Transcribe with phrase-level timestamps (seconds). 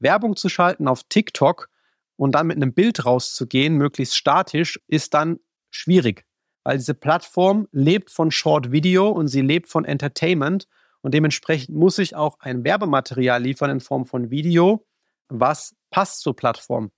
[0.00, 1.68] Werbung zu schalten auf TikTok
[2.16, 5.38] und dann mit einem Bild rauszugehen, möglichst statisch, ist dann
[5.70, 6.24] schwierig,
[6.64, 10.66] weil diese Plattform lebt von Short Video und sie lebt von Entertainment
[11.00, 14.86] und dementsprechend muss ich auch ein Werbematerial liefern in Form von Video,
[15.28, 16.90] was passt zur Plattform.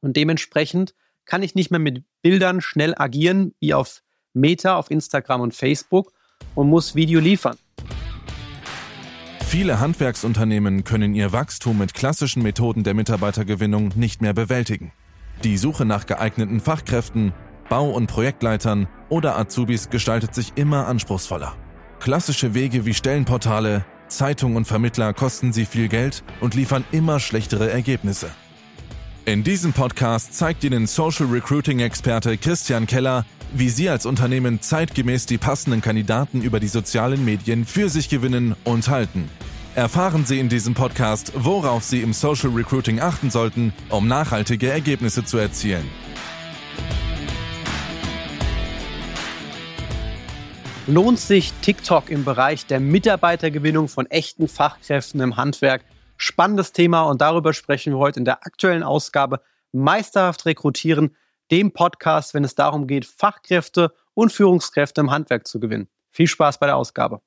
[0.00, 0.94] Und dementsprechend
[1.24, 4.02] kann ich nicht mehr mit Bildern schnell agieren wie auf
[4.34, 6.12] Meta, auf Instagram und Facebook
[6.54, 7.56] und muss Video liefern.
[9.48, 14.90] Viele Handwerksunternehmen können ihr Wachstum mit klassischen Methoden der Mitarbeitergewinnung nicht mehr bewältigen.
[15.44, 17.32] Die Suche nach geeigneten Fachkräften,
[17.68, 21.54] Bau- und Projektleitern oder Azubis gestaltet sich immer anspruchsvoller.
[22.00, 27.70] Klassische Wege wie Stellenportale, Zeitung und Vermittler kosten sie viel Geld und liefern immer schlechtere
[27.70, 28.28] Ergebnisse.
[29.26, 35.38] In diesem Podcast zeigt Ihnen Social Recruiting-Experte Christian Keller, wie Sie als Unternehmen zeitgemäß die
[35.38, 39.30] passenden Kandidaten über die sozialen Medien für sich gewinnen und halten.
[39.74, 45.24] Erfahren Sie in diesem Podcast, worauf Sie im Social Recruiting achten sollten, um nachhaltige Ergebnisse
[45.24, 45.86] zu erzielen.
[50.86, 55.82] Lohnt sich TikTok im Bereich der Mitarbeitergewinnung von echten Fachkräften im Handwerk?
[56.16, 59.40] Spannendes Thema und darüber sprechen wir heute in der aktuellen Ausgabe
[59.72, 61.16] Meisterhaft rekrutieren,
[61.50, 65.88] dem Podcast, wenn es darum geht, Fachkräfte und Führungskräfte im Handwerk zu gewinnen.
[66.10, 67.20] Viel Spaß bei der Ausgabe.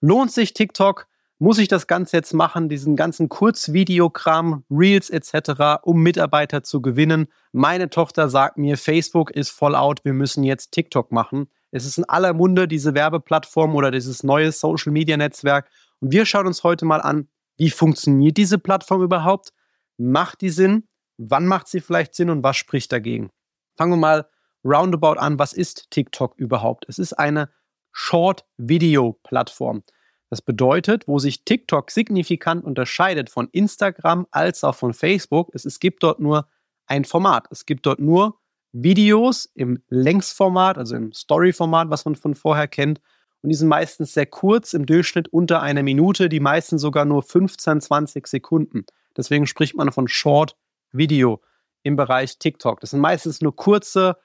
[0.00, 1.08] Lohnt sich TikTok?
[1.38, 7.26] Muss ich das Ganze jetzt machen, diesen ganzen Kurzvideokram, Reels etc., um Mitarbeiter zu gewinnen?
[7.52, 11.48] Meine Tochter sagt mir, Facebook ist voll out, wir müssen jetzt TikTok machen.
[11.72, 15.68] Es ist in aller Munde diese Werbeplattform oder dieses neue Social Media Netzwerk.
[16.00, 19.52] Und wir schauen uns heute mal an, wie funktioniert diese Plattform überhaupt?
[19.98, 20.88] Macht die Sinn?
[21.18, 23.30] Wann macht sie vielleicht Sinn und was spricht dagegen?
[23.76, 24.28] Fangen wir mal
[24.64, 25.38] roundabout an.
[25.38, 26.86] Was ist TikTok überhaupt?
[26.88, 27.50] Es ist eine
[27.92, 29.82] Short-Video-Plattform.
[30.28, 35.78] Das bedeutet, wo sich TikTok signifikant unterscheidet von Instagram als auch von Facebook, ist, es
[35.78, 36.48] gibt dort nur
[36.86, 37.46] ein Format.
[37.50, 38.38] Es gibt dort nur
[38.72, 43.00] Videos im Längsformat, also im Story-Format, was man von vorher kennt.
[43.42, 47.22] Und die sind meistens sehr kurz, im Durchschnitt unter einer Minute, die meisten sogar nur
[47.22, 48.84] 15, 20 Sekunden.
[49.16, 50.56] Deswegen spricht man von Short
[50.92, 51.40] Video
[51.86, 52.80] im Bereich TikTok.
[52.80, 54.16] Das sind meistens nur kurze,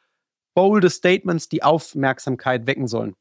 [0.56, 3.16] bolde Statements, die Aufmerksamkeit wecken sollen.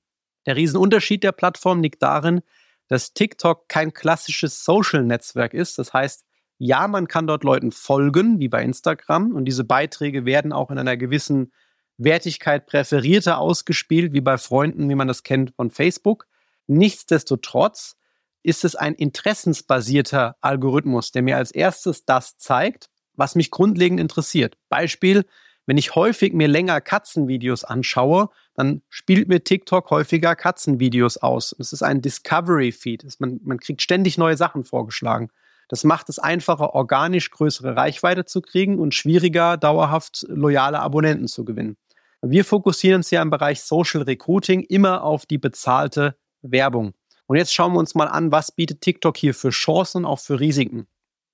[0.46, 2.40] Der Riesenunterschied der Plattform liegt darin,
[2.88, 5.78] dass TikTok kein klassisches Social-Netzwerk ist.
[5.78, 6.24] Das heißt,
[6.58, 10.78] ja, man kann dort Leuten folgen, wie bei Instagram, und diese Beiträge werden auch in
[10.78, 11.52] einer gewissen
[11.98, 16.26] Wertigkeit präferierter ausgespielt, wie bei Freunden, wie man das kennt von Facebook.
[16.66, 17.96] Nichtsdestotrotz
[18.42, 22.88] ist es ein interessensbasierter Algorithmus, der mir als erstes das zeigt,
[23.20, 24.56] was mich grundlegend interessiert.
[24.68, 25.24] Beispiel,
[25.66, 31.54] wenn ich häufig mir länger Katzenvideos anschaue, dann spielt mir TikTok häufiger Katzenvideos aus.
[31.58, 33.06] Es ist ein Discovery-Feed.
[33.20, 35.30] Man, man kriegt ständig neue Sachen vorgeschlagen.
[35.68, 41.44] Das macht es einfacher, organisch größere Reichweite zu kriegen und schwieriger, dauerhaft loyale Abonnenten zu
[41.44, 41.76] gewinnen.
[42.22, 46.94] Wir fokussieren uns ja im Bereich Social Recruiting immer auf die bezahlte Werbung.
[47.26, 50.18] Und jetzt schauen wir uns mal an, was bietet TikTok hier für Chancen und auch
[50.18, 50.88] für Risiken.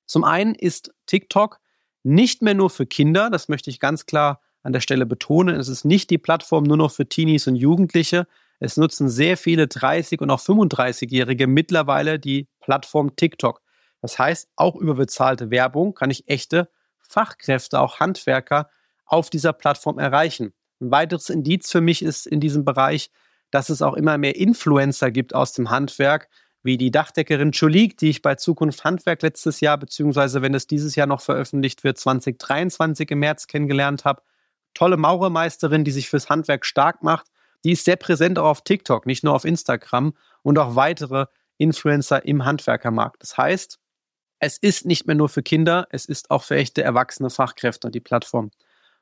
[0.05, 1.59] Zum einen ist TikTok
[2.06, 5.56] nicht mehr nur für Kinder, das möchte ich ganz klar an der Stelle betonen.
[5.56, 8.28] Es ist nicht die Plattform nur noch für Teenies und Jugendliche.
[8.61, 13.61] Es nutzen sehr viele 30- und auch 35-Jährige mittlerweile die Plattform TikTok.
[14.03, 16.69] Das heißt, auch über bezahlte Werbung kann ich echte
[16.99, 18.71] Fachkräfte, auch Handwerker
[19.05, 20.53] auf dieser Plattform erreichen.
[20.81, 23.11] Ein weiteres Indiz für mich ist in diesem Bereich,
[23.50, 26.28] dass es auch immer mehr Influencer gibt aus dem Handwerk,
[26.66, 30.94] wie die Dachdeckerin Jolik, die ich bei Zukunft Handwerk letztes Jahr, beziehungsweise wenn es dieses
[30.97, 34.22] Jahr noch veröffentlicht wird, 2023 im März kennengelernt habe.
[34.75, 37.28] Tolle Maurermeisterin, die sich fürs Handwerk stark macht.
[37.65, 40.12] Die ist sehr präsent auch auf TikTok, nicht nur auf Instagram
[40.43, 43.22] und auch weitere Influencer im Handwerkermarkt.
[43.22, 43.78] Das heißt,
[44.38, 48.00] es ist nicht mehr nur für Kinder, es ist auch für echte erwachsene Fachkräfte die
[48.00, 48.50] Plattform.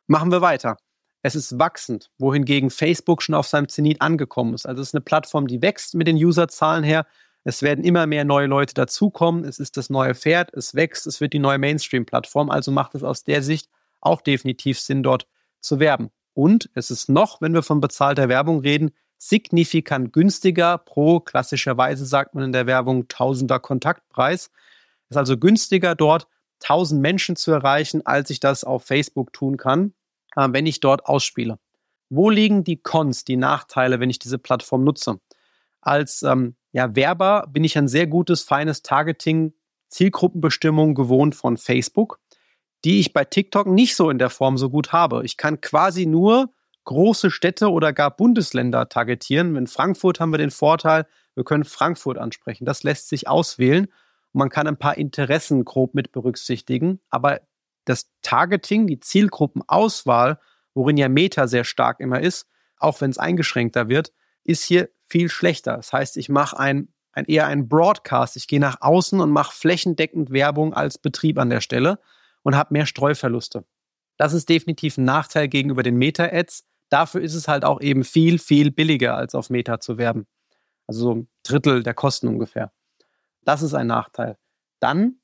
[0.07, 0.77] Machen wir weiter.
[1.23, 4.67] Es ist wachsend, wohingegen Facebook schon auf seinem Zenit angekommen ist.
[4.67, 7.07] Also es ist eine Plattform, die wächst mit den Userzahlen her,
[7.45, 9.45] es werden immer mehr neue Leute dazukommen.
[9.45, 10.53] Es ist das neue Pferd.
[10.55, 11.07] Es wächst.
[11.07, 12.51] Es wird die neue Mainstream-Plattform.
[12.51, 13.69] Also macht es aus der Sicht
[14.01, 15.27] auch definitiv Sinn, dort
[15.61, 16.11] zu werben.
[16.33, 22.35] Und es ist noch, wenn wir von bezahlter Werbung reden, signifikant günstiger pro, klassischerweise sagt
[22.35, 24.51] man in der Werbung, Tausender Kontaktpreis.
[25.09, 26.27] Es ist also günstiger, dort
[26.63, 29.93] 1000 Menschen zu erreichen, als ich das auf Facebook tun kann,
[30.35, 31.59] äh, wenn ich dort ausspiele.
[32.09, 35.21] Wo liegen die Cons, die Nachteile, wenn ich diese Plattform nutze?
[35.81, 39.55] Als ähm, ja, Werber bin ich ein sehr gutes, feines Targeting,
[39.91, 42.19] Zielgruppenbestimmung gewohnt von Facebook,
[42.85, 45.25] die ich bei TikTok nicht so in der Form so gut habe.
[45.25, 49.55] Ich kann quasi nur große Städte oder gar Bundesländer targetieren.
[49.55, 51.07] In Frankfurt haben wir den Vorteil,
[51.37, 52.65] wir können Frankfurt ansprechen.
[52.65, 53.87] Das lässt sich auswählen.
[54.33, 57.01] man kann ein paar Interessen grob mit berücksichtigen.
[57.09, 57.41] Aber
[57.85, 60.41] das Targeting, die Zielgruppenauswahl,
[60.75, 62.49] worin ja Meta sehr stark immer ist,
[62.79, 64.13] auch wenn es eingeschränkter wird,
[64.45, 65.77] ist hier viel schlechter.
[65.77, 68.37] Das heißt, ich mache ein, ein, eher ein Broadcast.
[68.37, 71.99] Ich gehe nach außen und mache flächendeckend Werbung als Betrieb an der Stelle
[72.43, 73.65] und habe mehr Streuverluste.
[74.17, 76.65] Das ist definitiv ein Nachteil gegenüber den Meta-Ads.
[76.89, 80.27] Dafür ist es halt auch eben viel, viel billiger, als auf Meta zu werben.
[80.87, 82.73] Also so ein Drittel der Kosten ungefähr.
[83.43, 84.37] Das ist ein Nachteil.
[84.81, 85.17] Dann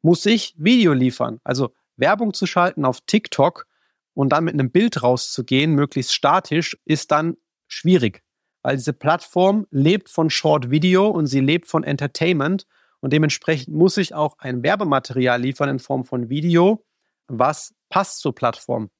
[0.00, 1.40] muss ich Video liefern.
[1.44, 3.66] Also Werbung zu schalten auf TikTok
[4.14, 7.36] und dann mit einem Bild rauszugehen, möglichst statisch, ist dann
[7.66, 8.21] schwierig.
[8.62, 12.66] Weil diese Plattform lebt von Short Video und sie lebt von Entertainment
[13.00, 16.84] und dementsprechend muss ich auch ein Werbematerial liefern in Form von Video,
[17.26, 18.90] was passt zur Plattform.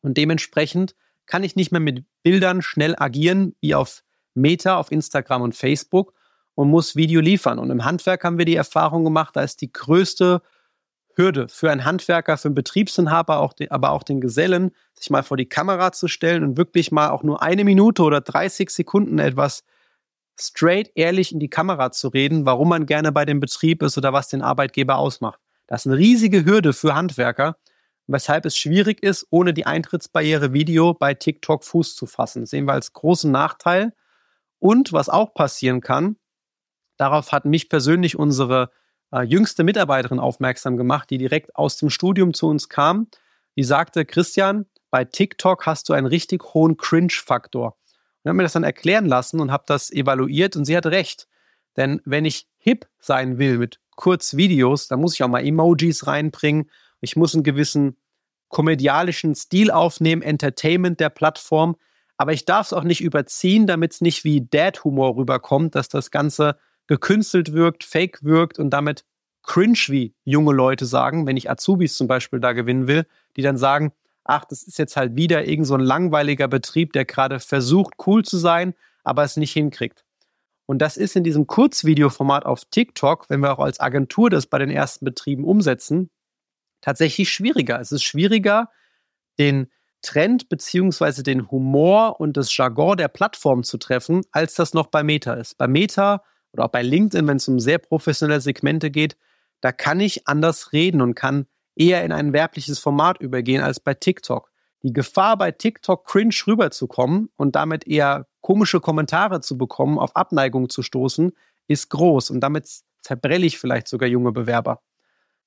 [0.00, 0.96] Und dementsprechend
[1.26, 4.02] kann ich nicht mehr mit Bildern schnell agieren, wie auf
[4.34, 6.12] Meta, auf Instagram und Facebook
[6.54, 7.60] und muss Video liefern.
[7.60, 10.42] Und im Handwerk haben wir die Erfahrung gemacht, da ist die größte
[11.16, 15.22] Hürde für einen Handwerker, für einen Betriebsinhaber, auch den, aber auch den Gesellen, sich mal
[15.22, 19.18] vor die Kamera zu stellen und wirklich mal auch nur eine Minute oder 30 Sekunden
[19.18, 19.64] etwas
[20.38, 24.12] straight ehrlich in die Kamera zu reden, warum man gerne bei dem Betrieb ist oder
[24.12, 25.40] was den Arbeitgeber ausmacht.
[25.66, 27.56] Das ist eine riesige Hürde für Handwerker,
[28.06, 32.42] weshalb es schwierig ist, ohne die Eintrittsbarriere Video bei TikTok Fuß zu fassen.
[32.42, 33.92] Das sehen wir als großen Nachteil.
[34.58, 36.16] Und was auch passieren kann,
[36.96, 38.70] darauf hat mich persönlich unsere
[39.12, 43.08] äh, jüngste Mitarbeiterin aufmerksam gemacht, die direkt aus dem Studium zu uns kam.
[43.56, 47.76] Die sagte, Christian, bei TikTok hast du einen richtig hohen Cringe-Faktor.
[48.22, 51.28] Und habe mir das dann erklären lassen und habe das evaluiert und sie hat recht.
[51.76, 56.70] Denn wenn ich hip sein will mit Kurzvideos, dann muss ich auch mal Emojis reinbringen.
[57.00, 57.96] Ich muss einen gewissen
[58.48, 61.76] komödialischen Stil aufnehmen, Entertainment der Plattform.
[62.16, 66.10] Aber ich darf es auch nicht überziehen, damit es nicht wie Dad-Humor rüberkommt, dass das
[66.10, 66.56] Ganze
[66.86, 69.04] gekünstelt wirkt, fake wirkt und damit
[69.42, 73.06] cringe, wie junge Leute sagen, wenn ich Azubis zum Beispiel da gewinnen will,
[73.36, 73.92] die dann sagen,
[74.24, 78.24] ach, das ist jetzt halt wieder irgend so ein langweiliger Betrieb, der gerade versucht, cool
[78.24, 78.74] zu sein,
[79.04, 80.04] aber es nicht hinkriegt.
[80.66, 84.58] Und das ist in diesem Kurzvideoformat auf TikTok, wenn wir auch als Agentur das bei
[84.58, 86.08] den ersten Betrieben umsetzen,
[86.80, 87.80] tatsächlich schwieriger.
[87.80, 88.70] Es ist schwieriger,
[89.38, 89.70] den
[90.02, 95.02] Trend beziehungsweise den Humor und das Jargon der Plattform zu treffen, als das noch bei
[95.02, 95.58] Meta ist.
[95.58, 99.16] Bei Meta oder auch bei LinkedIn, wenn es um sehr professionelle Segmente geht,
[99.60, 101.46] da kann ich anders reden und kann
[101.76, 104.50] eher in ein werbliches Format übergehen als bei TikTok.
[104.82, 110.68] Die Gefahr bei TikTok cringe rüberzukommen und damit eher komische Kommentare zu bekommen, auf Abneigung
[110.68, 111.32] zu stoßen,
[111.68, 112.68] ist groß und damit
[113.00, 114.82] zerbrelle ich vielleicht sogar junge Bewerber.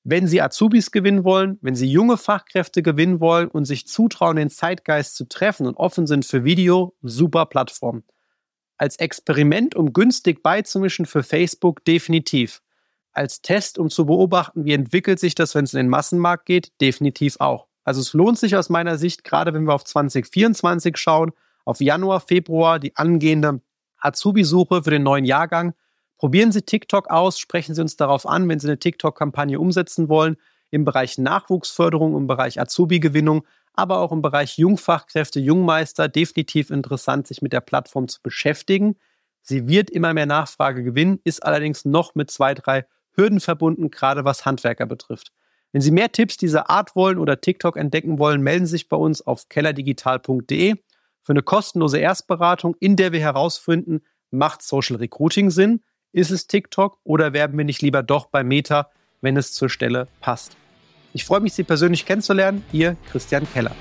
[0.04, 4.50] Wenn Sie Azubis gewinnen wollen, wenn Sie junge Fachkräfte gewinnen wollen und sich zutrauen, den
[4.50, 8.04] Zeitgeist zu treffen und offen sind für Video, super Plattform.
[8.78, 12.62] Als Experiment, um günstig beizumischen für Facebook, definitiv
[13.16, 16.74] als Test, um zu beobachten, wie entwickelt sich das, wenn es in den Massenmarkt geht,
[16.82, 17.68] definitiv auch.
[17.86, 21.32] Also es lohnt sich aus meiner Sicht, gerade wenn wir auf 2024 schauen,
[21.64, 23.62] auf Januar, Februar, die angehende
[24.00, 25.74] Azubi-Suche für den neuen Jahrgang.
[26.18, 30.38] Probieren Sie TikTok aus, sprechen Sie uns darauf an, wenn Sie eine TikTok-Kampagne umsetzen wollen,
[30.72, 33.46] im Bereich Nachwuchsförderung, im Bereich Azubi-Gewinnung,
[33.78, 38.98] aber auch im Bereich Jungfachkräfte, Jungmeister, definitiv interessant, sich mit der Plattform zu beschäftigen.
[39.42, 42.86] Sie wird immer mehr Nachfrage gewinnen, ist allerdings noch mit zwei, drei
[43.16, 45.32] Hürden verbunden, gerade was Handwerker betrifft.
[45.72, 48.98] Wenn Sie mehr Tipps dieser Art wollen oder TikTok entdecken wollen, melden Sie sich bei
[48.98, 50.76] uns auf kellerdigital.de
[51.22, 54.02] für eine kostenlose Erstberatung, in der wir herausfinden,
[54.32, 55.82] macht Social Recruiting Sinn?
[56.12, 58.90] Ist es TikTok oder werben wir nicht lieber doch bei Meta,
[59.22, 60.56] wenn es zur Stelle passt?
[61.16, 62.66] Ich freue mich, Sie persönlich kennenzulernen.
[62.74, 63.74] Ihr Christian Keller.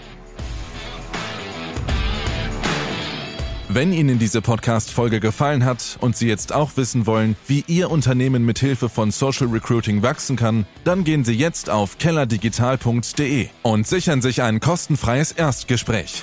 [3.69, 8.45] Wenn Ihnen diese Podcast-Folge gefallen hat und Sie jetzt auch wissen wollen, wie Ihr Unternehmen
[8.45, 14.23] mit Hilfe von Social Recruiting wachsen kann, dann gehen Sie jetzt auf kellerdigital.de und sichern
[14.23, 16.23] sich ein kostenfreies Erstgespräch.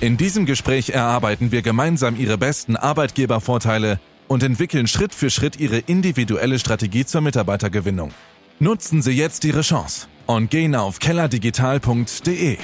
[0.00, 5.78] In diesem Gespräch erarbeiten wir gemeinsam Ihre besten Arbeitgebervorteile und entwickeln Schritt für Schritt Ihre
[5.78, 8.12] individuelle Strategie zur Mitarbeitergewinnung.
[8.60, 10.06] Nutzen Sie jetzt Ihre Chance
[10.36, 12.58] und gehen auf kellerdigital.de.